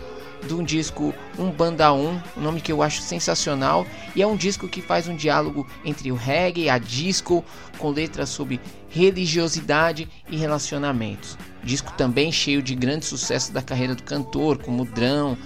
de 0.47 0.55
um 0.55 0.65
disco 0.65 1.15
Um 1.39 1.51
Banda 1.51 1.93
1, 1.93 2.23
um 2.37 2.41
nome 2.41 2.61
que 2.61 2.73
eu 2.73 2.83
acho 2.83 3.03
sensacional, 3.03 3.87
e 4.17 4.23
é 4.23 4.27
um 4.27 4.37
disco 4.37 4.69
que 4.69 4.81
faz 4.81 5.07
um 5.07 5.15
diálogo 5.15 5.67
entre 5.85 6.11
o 6.11 6.15
reggae 6.15 6.63
e 6.63 6.71
a 6.71 6.79
disco, 6.79 7.45
com 7.79 7.91
letras 7.91 8.31
sobre 8.31 8.61
religiosidade 8.89 10.09
e 10.29 10.37
relacionamentos. 10.37 11.37
Disco 11.63 11.93
também 11.93 12.33
cheio 12.33 12.63
de 12.63 12.75
grandes 12.75 13.09
sucessos 13.09 13.51
da 13.51 13.63
carreira 13.63 13.95
do 13.95 14.03
cantor, 14.03 14.59
como 14.59 14.85
Drão, 14.85 15.37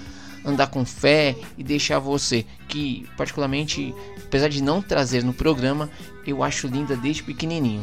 Andar 0.44 0.66
com 0.66 0.84
Fé 0.84 1.34
e 1.56 1.64
Deixar 1.64 1.98
Você, 1.98 2.44
que 2.68 3.08
particularmente, 3.16 3.94
apesar 4.24 4.48
de 4.48 4.62
não 4.62 4.82
trazer 4.82 5.24
no 5.24 5.32
programa, 5.32 5.90
eu 6.26 6.42
acho 6.42 6.66
linda 6.68 6.94
desde 6.94 7.22
pequenininho. 7.22 7.82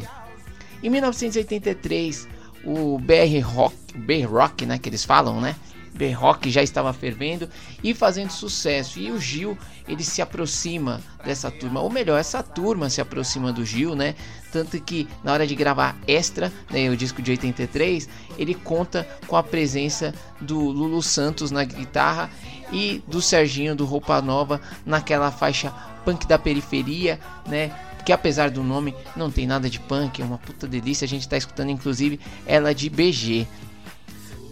Em 0.82 0.90
1983, 0.90 2.28
o 2.64 2.98
BR 2.98 3.40
Rock, 3.42 3.76
BR 3.94 4.26
Rock, 4.28 4.66
né, 4.66 4.78
que 4.78 4.88
eles 4.88 5.04
falam, 5.04 5.40
né? 5.40 5.54
BR 5.94 6.14
Rock 6.14 6.50
já 6.50 6.62
estava 6.62 6.92
fervendo 6.92 7.48
e 7.84 7.94
fazendo 7.94 8.30
sucesso. 8.30 8.98
E 8.98 9.10
o 9.10 9.20
Gil, 9.20 9.56
ele 9.86 10.02
se 10.02 10.22
aproxima 10.22 11.00
dessa 11.24 11.50
turma, 11.50 11.80
ou 11.80 11.90
melhor, 11.90 12.18
essa 12.18 12.42
turma 12.42 12.88
se 12.88 13.00
aproxima 13.00 13.52
do 13.52 13.64
Gil, 13.64 13.94
né? 13.94 14.14
Tanto 14.50 14.80
que 14.80 15.06
na 15.22 15.32
hora 15.32 15.46
de 15.46 15.54
gravar 15.54 15.96
Extra, 16.06 16.52
né, 16.70 16.88
o 16.88 16.96
disco 16.96 17.22
de 17.22 17.30
83, 17.30 18.08
ele 18.38 18.54
conta 18.54 19.06
com 19.26 19.36
a 19.36 19.42
presença 19.42 20.14
do 20.40 20.58
Lulu 20.58 21.02
Santos 21.02 21.50
na 21.50 21.62
guitarra 21.64 22.30
e 22.72 23.02
do 23.06 23.20
Serginho 23.20 23.76
do 23.76 23.84
Roupa 23.84 24.20
Nova 24.22 24.60
naquela 24.84 25.30
faixa 25.30 25.70
punk 26.04 26.26
da 26.26 26.38
periferia, 26.38 27.20
né? 27.46 27.70
Que 28.04 28.12
apesar 28.12 28.50
do 28.50 28.62
nome 28.62 28.94
não 29.16 29.30
tem 29.30 29.46
nada 29.46 29.68
de 29.68 29.78
punk, 29.80 30.20
é 30.20 30.24
uma 30.24 30.38
puta 30.38 30.66
delícia. 30.66 31.04
A 31.04 31.08
gente 31.08 31.28
tá 31.28 31.36
escutando 31.36 31.70
inclusive 31.70 32.20
ela 32.46 32.74
de 32.74 32.88
BG. 32.88 33.46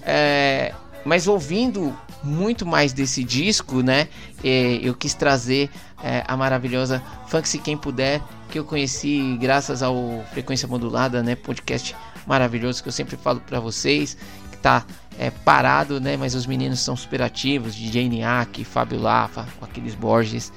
É, 0.03 0.72
mas 1.05 1.26
ouvindo 1.26 1.96
muito 2.22 2.66
mais 2.66 2.92
desse 2.92 3.24
disco, 3.24 3.82
né? 3.82 4.09
É, 4.44 4.78
eu 4.82 4.94
quis 4.94 5.14
trazer 5.14 5.70
é, 6.03 6.22
a 6.26 6.36
maravilhosa 6.36 7.03
Funk 7.28 7.48
Se 7.48 7.59
Quem 7.59 7.76
Puder, 7.76 8.22
que 8.51 8.59
eu 8.59 8.64
conheci 8.64 9.36
graças 9.40 9.82
ao 9.82 10.24
Frequência 10.32 10.68
Modulada, 10.68 11.22
né? 11.22 11.34
Podcast 11.34 11.96
maravilhoso 12.26 12.82
que 12.82 12.88
eu 12.88 12.92
sempre 12.92 13.16
falo 13.16 13.40
para 13.40 13.59
vocês, 13.59 14.16
que 14.51 14.59
tá 14.59 14.84
é, 15.18 15.30
parado, 15.30 16.01
né? 16.01 16.16
Mas 16.16 16.34
os 16.34 16.46
meninos 16.46 16.80
são 16.80 16.96
super 16.96 17.22
ativos, 17.22 17.74
DJ 17.74 18.09
Niak, 18.09 18.64
Fábio 18.64 19.01
Lafa, 19.01 19.46
com 19.59 19.64
aqueles 19.64 19.94
Borges. 19.94 20.53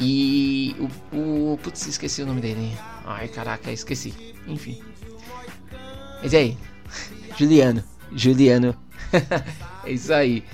E 0.00 0.76
o, 1.12 1.52
o. 1.52 1.58
Putz, 1.58 1.86
esqueci 1.86 2.22
o 2.22 2.26
nome 2.26 2.40
dele. 2.40 2.76
Ai, 3.04 3.28
caraca, 3.28 3.70
esqueci. 3.72 4.14
Enfim. 4.46 4.80
Mas 6.22 6.32
e 6.32 6.36
aí? 6.36 6.58
Juliano. 7.36 7.84
Juliano. 8.12 8.76
é 9.84 9.90
isso 9.90 10.12
aí. 10.12 10.44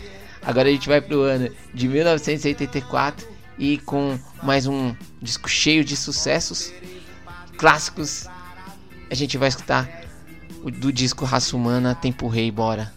Agora 0.43 0.69
a 0.69 0.73
gente 0.73 0.89
vai 0.89 1.01
pro 1.01 1.23
ano 1.23 1.51
de 1.73 1.89
1984 1.89 3.27
e 3.59 3.79
com 3.79 4.19
mais 4.43 4.67
um 4.67 4.95
disco 5.21 5.49
cheio 5.49 5.85
de 5.85 5.97
sucessos 5.97 6.73
clássicos. 7.57 8.27
A 9.11 9.15
gente 9.15 9.39
vai 9.39 9.49
escutar 9.49 9.89
o 10.63 10.71
do 10.71 10.93
disco 10.93 11.25
Raça 11.25 11.57
Humana, 11.57 11.95
Tempo 11.95 12.29
Rei, 12.29 12.51
bora. 12.51 12.93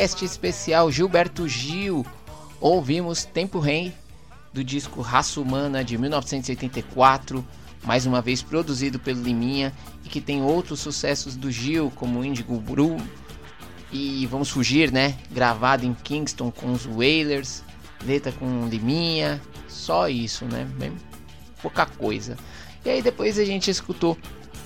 Cast 0.00 0.24
especial 0.24 0.90
Gilberto 0.90 1.46
Gil. 1.46 2.06
Ouvimos 2.58 3.26
Tempo 3.26 3.58
Rei 3.58 3.92
do 4.50 4.64
disco 4.64 5.02
Raça 5.02 5.38
Humana 5.38 5.84
de 5.84 5.98
1984, 5.98 7.46
mais 7.84 8.06
uma 8.06 8.22
vez 8.22 8.40
produzido 8.40 8.98
pelo 8.98 9.20
Liminha 9.20 9.74
e 10.02 10.08
que 10.08 10.18
tem 10.18 10.40
outros 10.40 10.80
sucessos 10.80 11.36
do 11.36 11.50
Gil, 11.50 11.92
como 11.96 12.24
Indigo 12.24 12.58
Bru 12.58 12.96
e 13.92 14.26
Vamos 14.28 14.48
Fugir, 14.48 14.90
né? 14.90 15.18
Gravado 15.30 15.84
em 15.84 15.92
Kingston 15.92 16.50
com 16.50 16.72
os 16.72 16.86
Wailers, 16.86 17.62
letra 18.02 18.32
com 18.32 18.68
Liminha, 18.68 19.38
só 19.68 20.08
isso, 20.08 20.46
né? 20.46 20.66
Bem 20.78 20.94
pouca 21.60 21.84
coisa. 21.84 22.38
E 22.86 22.88
aí 22.88 23.02
depois 23.02 23.38
a 23.38 23.44
gente 23.44 23.70
escutou, 23.70 24.16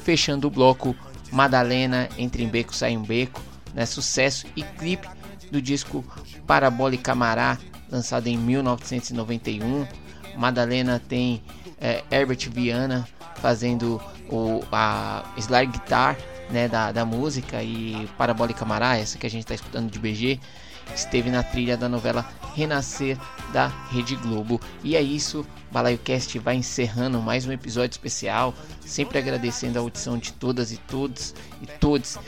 fechando 0.05 0.47
o 0.47 0.51
bloco, 0.51 0.95
Madalena, 1.33 2.09
Entre 2.17 2.45
em 2.45 2.49
Beco, 2.49 2.73
Sai 2.73 2.97
um 2.97 3.03
Beco, 3.03 3.43
né? 3.75 3.85
Sucesso 3.85 4.47
e 4.55 4.63
clipe 4.63 5.14
do 5.55 5.63
disco 5.63 6.05
Parabólica 6.47 7.15
Mará, 7.15 7.57
lançado 7.89 8.27
em 8.27 8.37
1991. 8.37 9.87
Madalena 10.37 11.01
tem 11.09 11.41
é, 11.81 12.03
Herbert 12.11 12.51
Viana 12.51 13.07
fazendo 13.37 14.03
o, 14.29 14.63
a 14.73 15.25
slide 15.39 15.71
guitar 15.71 16.17
né, 16.51 16.67
da, 16.67 16.91
da 16.91 17.05
música 17.05 17.63
e 17.63 18.09
Parabólica 18.19 18.65
Mará, 18.65 18.97
essa 18.97 19.17
que 19.17 19.27
a 19.27 19.31
gente 19.31 19.43
está 19.43 19.55
escutando 19.55 19.89
de 19.89 19.99
BG, 19.99 20.41
esteve 20.93 21.31
na 21.31 21.45
trilha 21.45 21.77
da 21.77 21.89
novela 21.89 22.29
Renascer 22.55 23.17
da 23.53 23.69
Rede 23.91 24.17
Globo. 24.17 24.61
E 24.83 24.97
é 24.97 25.03
isso, 25.03 25.47
Balaio 25.71 25.99
Cast 25.99 26.37
vai 26.41 26.57
encerrando 26.57 27.23
mais 27.23 27.47
um 27.47 27.53
episódio 27.53 27.93
especial, 27.93 28.53
sempre 28.81 29.19
agradecendo 29.19 29.79
a 29.79 29.83
audição 29.83 30.19
de 30.19 30.33
todas 30.33 30.73
e 30.73 30.79
todos 30.79 31.33
e 31.63 31.67
todos 31.67 32.19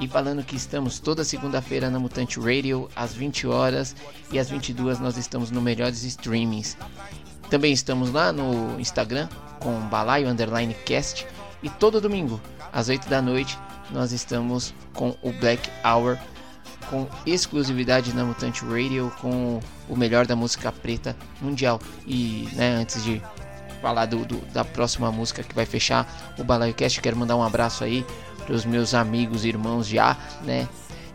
e 0.00 0.08
falando 0.08 0.42
que 0.42 0.56
estamos 0.56 0.98
toda 0.98 1.22
segunda-feira 1.22 1.90
na 1.90 1.98
Mutante 1.98 2.40
Radio 2.40 2.88
às 2.96 3.12
20 3.12 3.46
horas 3.46 3.94
e 4.32 4.38
às 4.38 4.48
22 4.48 4.98
nós 4.98 5.16
estamos 5.16 5.50
no 5.50 5.60
melhores 5.60 6.02
streamings. 6.02 6.76
Também 7.50 7.72
estamos 7.72 8.10
lá 8.10 8.32
no 8.32 8.80
Instagram 8.80 9.28
com 9.60 9.78
Balaio 9.88 10.28
Underline 10.28 10.74
Cast 10.86 11.26
e 11.62 11.68
todo 11.68 12.00
domingo 12.00 12.40
às 12.72 12.88
8 12.88 13.08
da 13.08 13.20
noite 13.20 13.58
nós 13.90 14.12
estamos 14.12 14.72
com 14.94 15.16
o 15.22 15.32
Black 15.32 15.68
Hour 15.84 16.16
com 16.88 17.06
exclusividade 17.26 18.14
na 18.14 18.24
Mutante 18.24 18.64
Radio 18.64 19.12
com 19.20 19.60
o 19.88 19.96
melhor 19.96 20.26
da 20.26 20.34
música 20.34 20.72
preta 20.72 21.14
mundial. 21.40 21.80
E 22.06 22.48
né, 22.54 22.76
antes 22.76 23.04
de 23.04 23.22
falar 23.80 24.06
do, 24.06 24.24
do, 24.24 24.36
da 24.52 24.64
próxima 24.64 25.10
música 25.10 25.42
que 25.42 25.54
vai 25.54 25.64
fechar 25.66 26.34
o 26.38 26.44
Balaio 26.44 26.74
Cast, 26.74 27.00
quero 27.00 27.16
mandar 27.16 27.36
um 27.36 27.42
abraço 27.42 27.84
aí 27.84 28.04
os 28.48 28.64
meus 28.64 28.94
amigos, 28.94 29.44
irmãos 29.44 29.86
já, 29.86 30.16
né? 30.42 30.68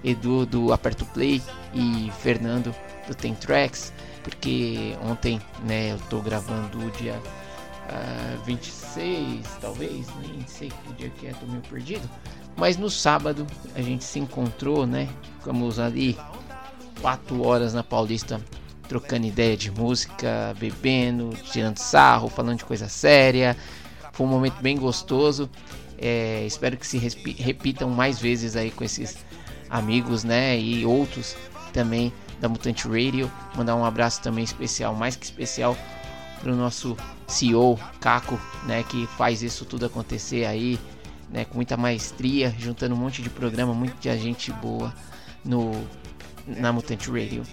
Edu 0.04 0.46
do 0.46 0.72
Aperto 0.72 1.06
Play 1.06 1.42
e 1.74 2.12
Fernando 2.22 2.74
do 3.08 3.16
Tem 3.16 3.34
Tracks, 3.34 3.92
porque 4.24 4.96
ontem, 5.04 5.42
né, 5.64 5.94
eu 5.94 6.00
tô 6.10 6.20
gravando 6.22 6.78
o 6.78 6.92
dia 6.92 7.14
uh, 7.14 7.90
ah, 7.90 8.38
26, 8.46 9.46
talvez, 9.60 10.08
nem 10.22 10.46
sei 10.48 10.70
que 10.70 10.94
dia 10.94 11.10
que 11.10 11.28
é, 11.28 11.32
tô 11.34 11.46
meio 11.48 11.62
perdido. 11.64 12.08
Mas 12.56 12.78
no 12.78 12.90
sábado 12.90 13.46
a 13.76 13.82
gente 13.82 14.04
se 14.04 14.20
encontrou, 14.20 14.88
né? 14.88 15.10
Ficamos 15.40 15.78
ali 15.78 16.18
quatro 17.02 17.46
horas 17.46 17.74
na 17.74 17.84
Paulista 17.84 18.40
trocando 18.88 19.26
ideia 19.26 19.58
de 19.58 19.72
música, 19.72 20.56
bebendo, 20.58 21.32
tirando 21.52 21.78
sarro, 21.78 22.30
falando 22.30 22.60
de 22.60 22.66
coisa 22.66 22.88
séria. 22.88 23.58
Foi 24.14 24.26
um 24.26 24.30
momento 24.30 24.62
bem 24.62 24.78
gostoso 24.78 25.50
é, 25.98 26.46
espero 26.46 26.78
que 26.78 26.86
se 26.86 26.98
repitam 26.98 27.89
mais 27.89 28.20
vezes 28.20 28.56
aí 28.56 28.72
com 28.72 28.84
esses 28.84 29.18
amigos, 29.70 30.24
né? 30.24 30.60
E 30.60 30.86
outros 30.86 31.36
também 31.74 32.12
da 32.39 32.50
Mutante 32.50 32.88
Radio. 32.88 33.32
Mandar 33.56 33.76
um 33.76 33.86
abraço 33.86 34.22
também 34.22 34.43
especial, 34.43 34.93
mais 34.96 35.16
que 35.16 35.26
especial, 35.26 35.78
para 36.41 36.52
o 36.52 36.56
nosso 36.56 36.98
CEO, 37.28 37.80
Caco, 38.00 38.39
né? 38.66 38.84
Que 38.84 39.08
faz 39.18 39.41
isso 39.41 39.66
tudo 39.66 39.86
acontecer 39.86 40.46
aí, 40.46 40.80
né? 41.30 41.46
Com 41.46 41.56
muita 41.56 41.78
maestria, 41.78 42.54
juntando 42.58 42.96
um 42.96 42.98
monte 42.98 43.22
de 43.22 43.30
programa, 43.30 43.74
muita 43.74 44.18
gente 44.18 44.52
boa 44.52 44.93
no 45.43 45.72
na 46.48 46.72
Mutante 46.72 47.10
Radio. 47.10 47.43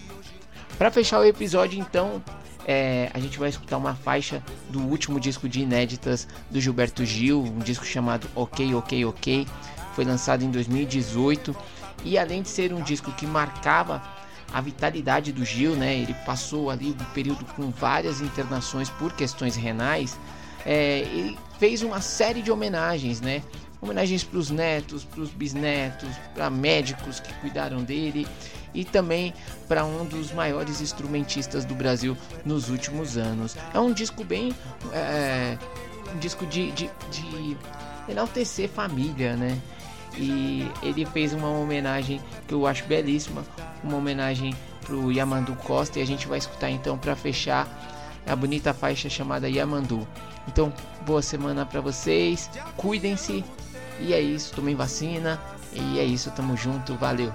Para 0.76 0.90
fechar 0.90 1.20
o 1.20 1.24
episódio, 1.24 1.78
então, 1.78 2.22
é, 2.66 3.10
a 3.12 3.18
gente 3.18 3.38
vai 3.38 3.48
escutar 3.48 3.76
uma 3.76 3.94
faixa 3.94 4.42
do 4.70 4.80
último 4.80 5.18
disco 5.18 5.48
de 5.48 5.60
inéditas 5.60 6.28
do 6.50 6.60
Gilberto 6.60 7.04
Gil, 7.04 7.42
um 7.42 7.58
disco 7.58 7.84
chamado 7.84 8.28
Ok, 8.34 8.74
Ok, 8.74 9.04
Ok. 9.04 9.46
Foi 9.94 10.04
lançado 10.04 10.42
em 10.42 10.50
2018 10.50 11.54
e 12.04 12.16
além 12.16 12.42
de 12.42 12.48
ser 12.48 12.72
um 12.72 12.82
disco 12.82 13.12
que 13.12 13.26
marcava 13.26 14.02
a 14.52 14.60
vitalidade 14.60 15.32
do 15.32 15.44
Gil, 15.44 15.74
né? 15.74 15.94
Ele 15.94 16.14
passou 16.26 16.70
ali 16.70 16.90
um 16.90 17.12
período 17.12 17.44
com 17.56 17.70
várias 17.70 18.20
internações 18.20 18.88
por 18.90 19.12
questões 19.12 19.56
renais. 19.56 20.18
É, 20.64 21.00
ele 21.00 21.38
fez 21.58 21.82
uma 21.82 22.00
série 22.00 22.42
de 22.42 22.50
homenagens, 22.50 23.20
né? 23.20 23.42
Homenagens 23.82 24.22
para 24.22 24.38
os 24.38 24.48
netos, 24.48 25.04
para 25.04 25.20
os 25.20 25.30
bisnetos, 25.30 26.08
para 26.34 26.48
médicos 26.48 27.18
que 27.18 27.34
cuidaram 27.34 27.82
dele 27.82 28.28
e 28.72 28.84
também 28.84 29.34
para 29.66 29.84
um 29.84 30.04
dos 30.04 30.32
maiores 30.32 30.80
instrumentistas 30.80 31.64
do 31.64 31.74
Brasil 31.74 32.16
nos 32.44 32.70
últimos 32.70 33.16
anos. 33.16 33.56
É 33.74 33.80
um 33.80 33.92
disco 33.92 34.22
bem. 34.22 34.54
É, 34.92 35.58
um 36.14 36.18
disco 36.18 36.46
de, 36.46 36.70
de, 36.72 36.88
de 37.10 37.56
enaltecer 38.08 38.68
família, 38.68 39.36
né? 39.36 39.58
E 40.16 40.70
ele 40.82 41.04
fez 41.06 41.32
uma 41.32 41.48
homenagem 41.48 42.20
que 42.46 42.54
eu 42.54 42.66
acho 42.66 42.84
belíssima, 42.84 43.44
uma 43.82 43.96
homenagem 43.96 44.54
pro 44.82 45.10
Yamandu 45.10 45.56
Costa 45.56 45.98
e 45.98 46.02
a 46.02 46.06
gente 46.06 46.26
vai 46.26 46.38
escutar 46.38 46.70
então 46.70 46.98
para 46.98 47.16
fechar 47.16 47.66
a 48.26 48.36
bonita 48.36 48.72
faixa 48.72 49.08
chamada 49.08 49.48
Yamandu. 49.48 50.06
Então, 50.46 50.72
boa 51.06 51.22
semana 51.22 51.64
para 51.64 51.80
vocês, 51.80 52.50
cuidem-se 52.76 53.44
e 54.02 54.12
é 54.12 54.20
isso, 54.20 54.52
tomem 54.54 54.74
vacina 54.74 55.40
e 55.72 55.98
é 55.98 56.04
isso, 56.04 56.30
tamo 56.32 56.56
junto, 56.56 56.94
valeu. 56.96 57.30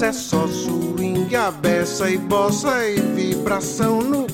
Mas 0.00 0.16
é 0.16 0.18
só 0.18 0.46
swing, 0.46 1.36
a 1.36 1.50
beça 1.50 2.08
e 2.08 2.16
bossa 2.16 2.88
e 2.88 2.98
vibração 3.14 4.00
no 4.00 4.29